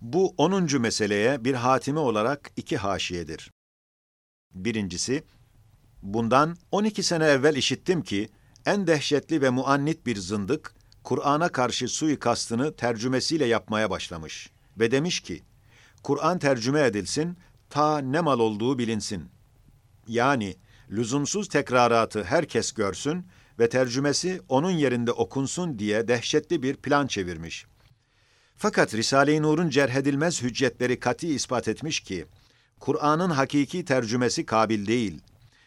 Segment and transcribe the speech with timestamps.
[0.00, 0.80] Bu 10.
[0.80, 3.50] meseleye bir hatimi olarak iki haşiyedir.
[4.54, 5.24] Birincisi,
[6.02, 8.28] bundan 12 sene evvel işittim ki,
[8.66, 10.74] en dehşetli ve muannit bir zındık,
[11.04, 15.42] Kur'an'a karşı suikastını tercümesiyle yapmaya başlamış ve demiş ki,
[16.02, 17.36] Kur'an tercüme edilsin,
[17.70, 19.24] ta ne mal olduğu bilinsin.
[20.08, 20.56] Yani,
[20.90, 23.26] lüzumsuz tekraratı herkes görsün
[23.58, 27.66] ve tercümesi onun yerinde okunsun diye dehşetli bir plan çevirmiş.
[28.58, 32.26] Fakat Risale-i Nur'un cerhedilmez hüccetleri kati ispat etmiş ki,
[32.80, 35.20] Kur'an'ın hakiki tercümesi kabil değil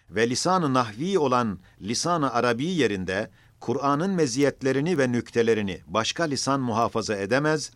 [0.10, 7.72] ve lisan-ı nahvi olan lisan-ı arabi yerinde Kur'an'ın meziyetlerini ve nüktelerini başka lisan muhafaza edemez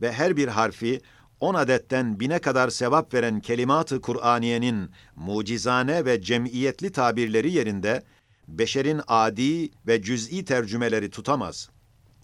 [0.00, 1.00] ve her bir harfi
[1.40, 8.02] on adetten bine kadar sevap veren kelimat-ı Kur'aniyenin mucizane ve cemiyetli tabirleri yerinde
[8.48, 11.73] beşerin adi ve cüz'i tercümeleri tutamaz.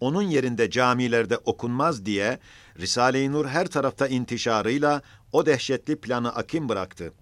[0.00, 2.38] Onun yerinde camilerde okunmaz diye
[2.78, 7.12] Risale-i Nur her tarafta intişarıyla o dehşetli planı akim bıraktı.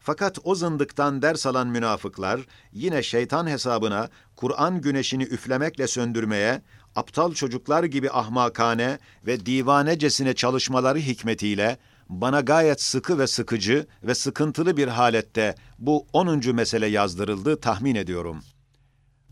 [0.00, 2.40] Fakat o zındıktan ders alan münafıklar
[2.72, 6.62] yine şeytan hesabına Kur'an güneşini üflemekle söndürmeye,
[6.96, 14.76] aptal çocuklar gibi ahmakane ve divanecesine çalışmaları hikmetiyle bana gayet sıkı ve sıkıcı ve sıkıntılı
[14.76, 16.54] bir halette bu 10.
[16.54, 18.42] mesele yazdırıldı tahmin ediyorum.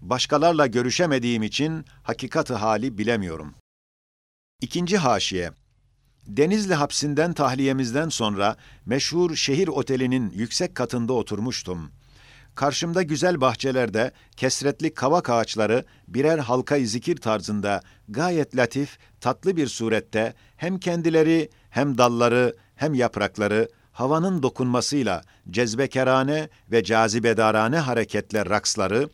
[0.00, 3.54] Başkalarla görüşemediğim için hakikati hali bilemiyorum.
[4.60, 5.50] İkinci haşiye
[6.26, 11.90] Denizli hapsinden tahliyemizden sonra meşhur şehir otelinin yüksek katında oturmuştum.
[12.54, 20.34] Karşımda güzel bahçelerde kesretli kavak ağaçları birer halka zikir tarzında gayet latif, tatlı bir surette
[20.56, 29.08] hem kendileri hem dalları hem yaprakları havanın dokunmasıyla cezbekerane ve cazibedarane hareketle raksları,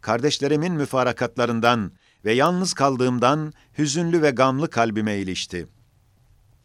[0.00, 1.92] kardeşlerimin müfarakatlarından
[2.24, 5.80] ve yalnız kaldığımdan hüzünlü ve gamlı kalbime ilişti.''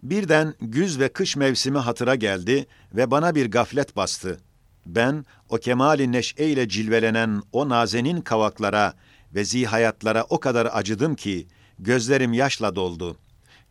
[0.05, 4.39] Birden güz ve kış mevsimi hatıra geldi ve bana bir gaflet bastı.
[4.86, 8.94] Ben o kemali neşe ile cilvelenen o nazenin kavaklara
[9.35, 11.47] ve zihayatlara o kadar acıdım ki
[11.79, 13.17] gözlerim yaşla doldu.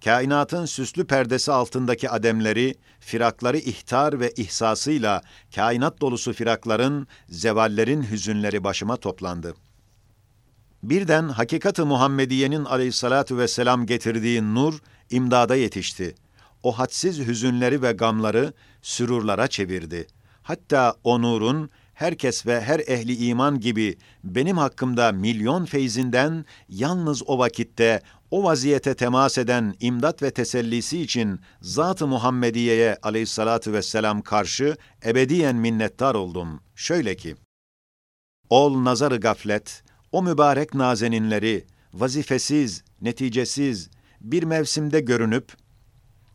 [0.04, 5.22] Kainatın süslü perdesi altındaki ademleri, firakları ihtar ve ihsasıyla
[5.54, 9.54] kainat dolusu firakların, zevallerin hüzünleri başıma toplandı.
[10.82, 14.78] Birden hakikat-ı Muhammediye'nin aleyhissalatu vesselam getirdiği nur
[15.10, 16.14] imdada yetişti
[16.62, 20.06] o hadsiz hüzünleri ve gamları sürurlara çevirdi.
[20.42, 27.38] Hatta o nurun herkes ve her ehli iman gibi benim hakkımda milyon feyzinden yalnız o
[27.38, 28.00] vakitte
[28.30, 36.14] o vaziyete temas eden imdat ve tesellisi için Zat-ı Muhammediye'ye aleyhissalatu vesselam karşı ebediyen minnettar
[36.14, 36.60] oldum.
[36.74, 37.36] Şöyle ki,
[38.50, 39.82] Ol nazarı gaflet,
[40.12, 43.90] o mübarek nazeninleri, vazifesiz, neticesiz,
[44.20, 45.52] bir mevsimde görünüp,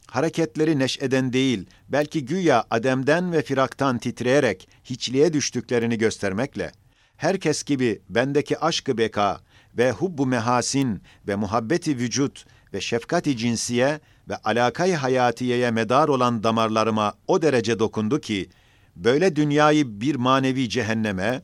[0.10, 6.72] hareketleri neşeden değil, belki güya ademden ve firaktan titreyerek hiçliğe düştüklerini göstermekle,
[7.18, 9.40] herkes gibi bendeki aşkı beka
[9.78, 14.00] ve hubbu mehasin ve muhabbeti vücut ve şefkati cinsiye
[14.30, 18.50] ve alakayı hayatiyeye medar olan damarlarıma o derece dokundu ki,
[18.96, 21.42] böyle dünyayı bir manevi cehenneme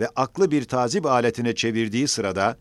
[0.00, 2.58] ve aklı bir tazip aletine çevirdiği sırada,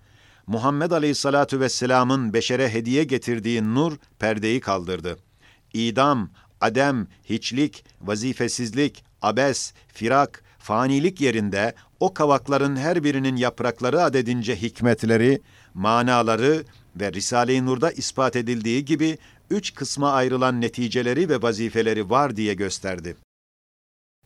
[0.47, 5.22] Muhammed Aleyhissalatu vesselam'ın beşere hediye getirdiği nur perdeyi kaldırdı.''
[5.73, 6.29] İdam,
[6.61, 15.41] adem, hiçlik, vazifesizlik, abes, firak, fanilik yerinde o kavakların her birinin yaprakları adedince hikmetleri,
[15.73, 16.63] manaları
[16.95, 19.17] ve Risale-i Nur'da ispat edildiği gibi
[19.50, 23.16] üç kısma ayrılan neticeleri ve vazifeleri var diye gösterdi.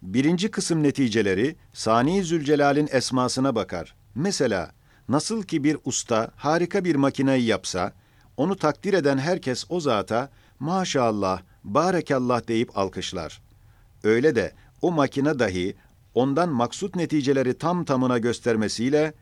[0.01, 3.95] Birinci kısım neticeleri, Sani Zülcelal'in esmasına bakar.
[4.15, 4.71] Mesela,
[5.09, 7.93] nasıl ki bir usta harika bir makineyi yapsa,
[8.37, 10.29] onu takdir eden herkes o zata,
[10.59, 13.41] maşallah, barekallah deyip alkışlar.
[14.03, 15.75] Öyle de o makine dahi
[16.13, 19.13] ondan maksut neticeleri tam tamına göstermesiyle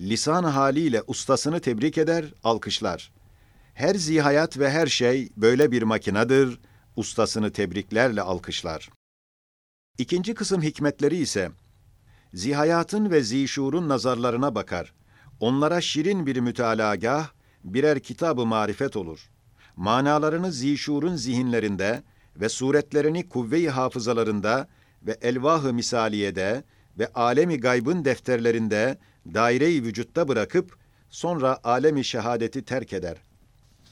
[0.00, 3.12] lisan haliyle ustasını tebrik eder, alkışlar.
[3.74, 6.60] Her zihayat ve her şey böyle bir makinedir,
[6.96, 8.90] ustasını tebriklerle alkışlar.
[9.98, 11.50] İkinci kısım hikmetleri ise
[12.34, 14.94] zihayatın ve zişurun nazarlarına bakar.
[15.40, 17.28] Onlara şirin bir mütalagah,
[17.64, 19.30] birer kitabı marifet olur
[19.76, 22.02] manalarını zişurun zihinlerinde
[22.36, 24.68] ve suretlerini kuvve-i hafızalarında
[25.06, 26.64] ve elvah-ı misaliyede
[26.98, 28.98] ve alemi gaybın defterlerinde
[29.34, 30.76] daire-i vücutta bırakıp
[31.10, 33.16] sonra alemi şehadeti terk eder.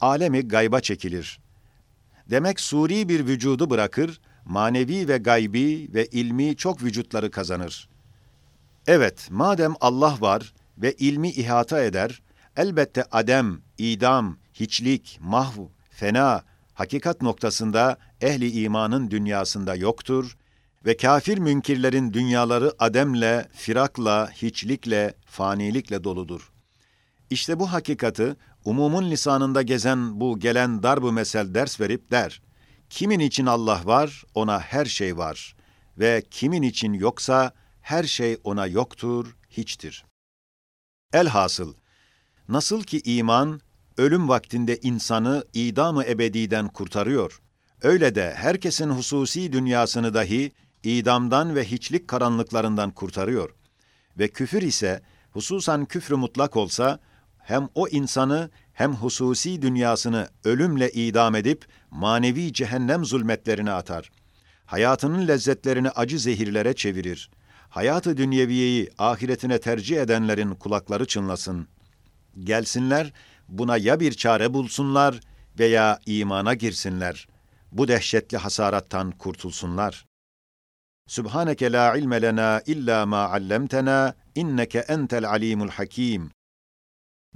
[0.00, 1.40] Alemi gayba çekilir.
[2.30, 7.88] Demek suri bir vücudu bırakır, manevi ve gaybi ve ilmi çok vücutları kazanır.
[8.86, 12.22] Evet, madem Allah var ve ilmi ihata eder,
[12.56, 15.60] elbette adem, idam, hiçlik, mahv,
[15.90, 20.36] fena, hakikat noktasında ehli imanın dünyasında yoktur
[20.86, 26.52] ve kafir münkirlerin dünyaları ademle, firakla, hiçlikle, fanilikle doludur.
[27.30, 32.42] İşte bu hakikati umumun lisanında gezen bu gelen darbu mesel ders verip der.
[32.90, 35.56] Kimin için Allah var, ona her şey var
[35.98, 40.04] ve kimin için yoksa her şey ona yoktur, hiçtir.
[41.12, 41.74] Elhasıl,
[42.48, 43.60] nasıl ki iman,
[44.00, 47.40] ölüm vaktinde insanı idamı ebediden kurtarıyor,
[47.82, 50.52] öyle de herkesin hususi dünyasını dahi
[50.82, 53.50] idamdan ve hiçlik karanlıklarından kurtarıyor.
[54.18, 56.98] Ve küfür ise, hususan küfrü mutlak olsa,
[57.38, 64.10] hem o insanı hem hususi dünyasını ölümle idam edip manevi cehennem zulmetlerine atar.
[64.66, 67.30] Hayatının lezzetlerini acı zehirlere çevirir.
[67.68, 71.68] Hayatı dünyeviyeyi ahiretine tercih edenlerin kulakları çınlasın.
[72.44, 73.12] Gelsinler,
[73.50, 75.20] buna ya bir çare bulsunlar
[75.58, 77.28] veya imana girsinler.
[77.72, 80.06] Bu dehşetli hasarattan kurtulsunlar.
[81.06, 86.30] Subhaneke la ilme lena illa ma allamtena inneke entel alimul hakim.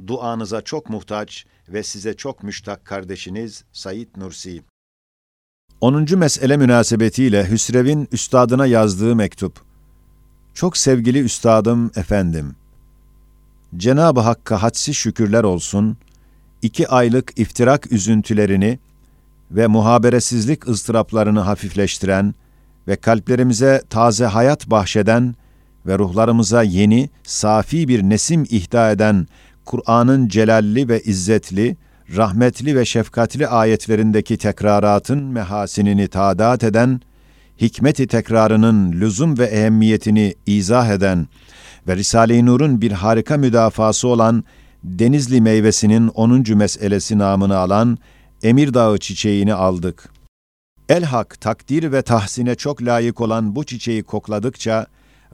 [0.07, 4.63] Duanıza çok muhtaç ve size çok müştak kardeşiniz Said Nursi.
[5.81, 6.19] 10.
[6.19, 9.61] mesele münasebetiyle Hüsrev'in üstadına yazdığı mektup.
[10.55, 12.57] Çok sevgili üstadım efendim.
[13.77, 15.97] Cenab-ı Hakk'a hadsiz şükürler olsun.
[16.65, 18.79] İki aylık iftirak üzüntülerini
[19.51, 22.35] ve muhaberesizlik ıstıraplarını hafifleştiren
[22.89, 25.35] ve kalplerimize taze hayat bahşeden
[25.87, 29.27] ve ruhlarımıza yeni, safi bir nesim ihda eden
[29.65, 31.77] Kur'an'ın celalli ve izzetli,
[32.17, 37.01] rahmetli ve şefkatli ayetlerindeki tekraratın mehasinini tadat eden,
[37.61, 41.29] hikmeti tekrarının lüzum ve ehemmiyetini izah eden
[41.89, 44.45] ve Risale-i Nur'un bir harika müdafası olan
[44.85, 46.57] Denizli meyvesinin 10.
[46.57, 47.99] meselesi namını alan
[48.43, 50.11] Emir Dağı çiçeğini aldık.
[50.89, 54.87] Elhak takdir ve tahsine çok layık olan bu çiçeği kokladıkça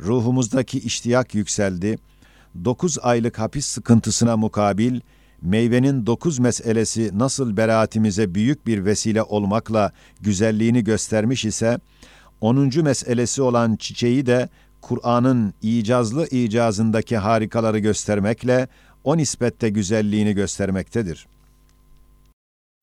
[0.02, 1.98] ruhumuzdaki iştiyak yükseldi.
[2.64, 5.00] Dokuz aylık hapis sıkıntısına mukabil,
[5.42, 11.78] meyvenin dokuz meselesi nasıl beraatimize büyük bir vesile olmakla güzelliğini göstermiş ise,
[12.40, 14.48] onuncu meselesi olan çiçeği de
[14.80, 18.68] Kur'an'ın icazlı icazındaki harikaları göstermekle
[19.04, 21.26] o nispette güzelliğini göstermektedir.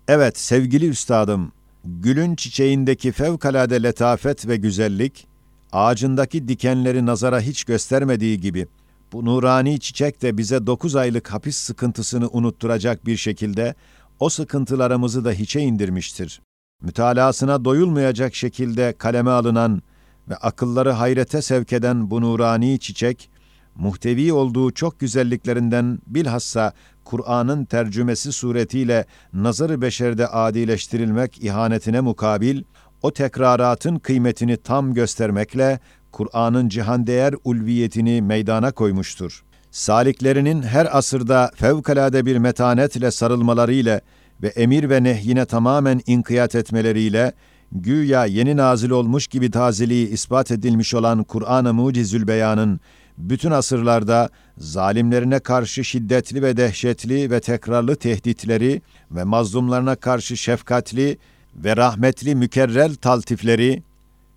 [0.07, 1.51] Evet sevgili üstadım,
[1.85, 5.27] gülün çiçeğindeki fevkalade letafet ve güzellik,
[5.71, 8.67] ağacındaki dikenleri nazara hiç göstermediği gibi,
[9.13, 13.75] bu nurani çiçek de bize dokuz aylık hapis sıkıntısını unutturacak bir şekilde
[14.19, 16.41] o sıkıntılarımızı da hiçe indirmiştir.
[16.81, 19.81] Mütalasına doyulmayacak şekilde kaleme alınan
[20.29, 23.29] ve akılları hayrete sevk eden bu nurani çiçek,
[23.77, 32.63] muhtevi olduğu çok güzelliklerinden bilhassa Kur'an'ın tercümesi suretiyle nazarı beşerde adileştirilmek ihanetine mukabil,
[33.01, 35.79] o tekraratın kıymetini tam göstermekle
[36.11, 39.43] Kur'an'ın cihan değer ulviyetini meydana koymuştur.
[39.71, 44.01] Saliklerinin her asırda fevkalade bir metanetle sarılmalarıyla
[44.41, 47.33] ve emir ve nehyine tamamen inkiyat etmeleriyle,
[47.71, 52.79] güya yeni nazil olmuş gibi tazeliği ispat edilmiş olan Kur'an-ı Mucizül Beyan'ın
[53.17, 58.81] bütün asırlarda zalimlerine karşı şiddetli ve dehşetli ve tekrarlı tehditleri
[59.11, 61.17] ve mazlumlarına karşı şefkatli
[61.55, 63.83] ve rahmetli mükerrel taltifleri,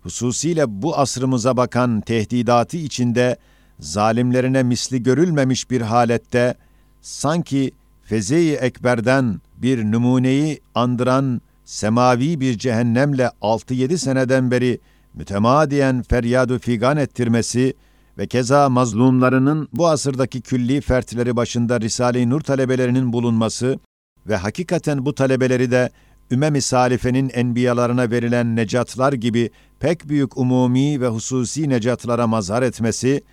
[0.03, 3.37] hususiyle bu asrımıza bakan tehdidatı içinde
[3.79, 6.55] zalimlerine misli görülmemiş bir halette,
[7.01, 7.71] sanki
[8.03, 14.79] feze-i ekberden bir numuneyi andıran semavi bir cehennemle 6-7 seneden beri
[15.13, 17.73] mütemadiyen feryadu figan ettirmesi
[18.21, 23.79] ve keza mazlumlarının bu asırdaki külli fertleri başında Risale-i Nur talebelerinin bulunması
[24.27, 25.89] ve hakikaten bu talebeleri de
[26.31, 29.49] Ümem-i Salife'nin enbiyalarına verilen necatlar gibi
[29.79, 33.23] pek büyük umumi ve hususi necatlara mazhar etmesi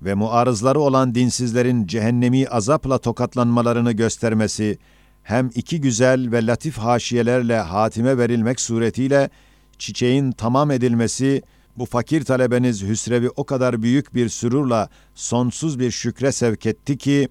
[0.00, 4.78] ve muarızları olan dinsizlerin cehennemi azapla tokatlanmalarını göstermesi,
[5.22, 9.30] hem iki güzel ve latif haşiyelerle hatime verilmek suretiyle
[9.78, 11.42] çiçeğin tamam edilmesi,
[11.78, 17.28] bu fakir talebeniz Hüsrev'i o kadar büyük bir sürurla sonsuz bir şükre sevk etti ki,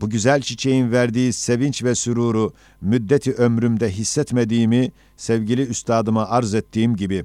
[0.00, 7.24] bu güzel çiçeğin verdiği sevinç ve süruru müddeti ömrümde hissetmediğimi sevgili üstadıma arz ettiğim gibi,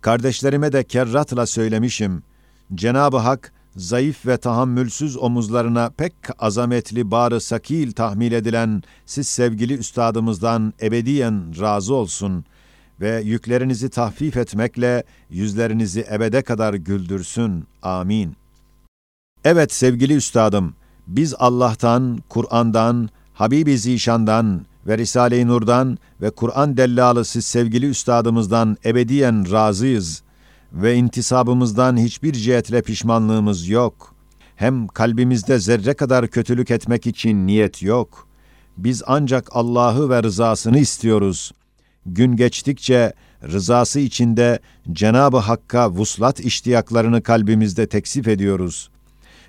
[0.00, 2.22] kardeşlerime de kerratla söylemişim.
[2.74, 10.74] Cenab-ı Hak, zayıf ve tahammülsüz omuzlarına pek azametli barı sakil tahmil edilen siz sevgili üstadımızdan
[10.82, 12.44] ebediyen razı olsun
[13.00, 17.64] ve yüklerinizi tahfif etmekle yüzlerinizi ebede kadar güldürsün.
[17.82, 18.36] Amin.
[19.44, 20.74] Evet sevgili üstadım,
[21.06, 30.22] biz Allah'tan, Kur'an'dan, Habibi Zişan'dan ve Risale-i Nur'dan ve Kur'an dellalısı sevgili üstadımızdan ebediyen razıyız
[30.72, 34.14] ve intisabımızdan hiçbir cihetle pişmanlığımız yok.
[34.56, 38.28] Hem kalbimizde zerre kadar kötülük etmek için niyet yok.
[38.76, 41.52] Biz ancak Allah'ı ve rızasını istiyoruz.
[42.06, 44.58] Gün geçtikçe rızası içinde
[44.92, 48.90] Cenab-ı Hakk'a vuslat iştiyaklarını kalbimizde teksif ediyoruz.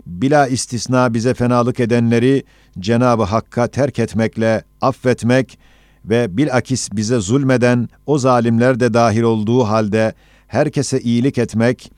[0.05, 2.43] Bila istisna bize fenalık edenleri
[2.79, 5.59] Cenab-ı Hakk'a terk etmekle affetmek
[6.05, 10.13] ve bilakis bize zulmeden o zalimler de dahil olduğu halde
[10.47, 11.91] herkese iyilik etmek,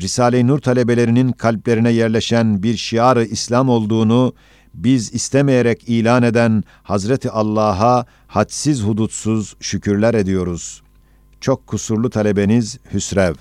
[0.00, 4.34] Risale-i Nur talebelerinin kalplerine yerleşen bir şiarı İslam olduğunu
[4.74, 10.82] biz istemeyerek ilan eden Hazreti Allah'a hadsiz hudutsuz şükürler ediyoruz.
[11.40, 13.34] Çok kusurlu talebeniz Hüsrev